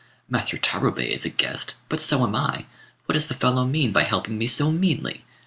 Master 0.27 0.57
Tarubei 0.57 1.11
is 1.13 1.25
a 1.25 1.29
guest, 1.29 1.75
but 1.87 2.01
so 2.01 2.25
am 2.25 2.33
I: 2.35 2.65
what 3.05 3.13
does 3.13 3.27
the 3.27 3.35
fellow 3.35 3.65
mean 3.65 3.91
by 3.93 4.01
helping 4.01 4.35
me 4.35 4.47
so 4.47 4.71
meanly? 4.71 5.25